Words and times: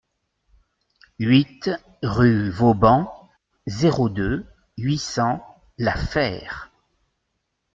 huit 1.19 1.69
rue 2.01 2.49
Vauban, 2.49 3.29
zéro 3.67 4.09
deux, 4.09 4.47
huit 4.79 4.97
cents, 4.97 5.45
La 5.77 5.95
Fère 5.95 6.71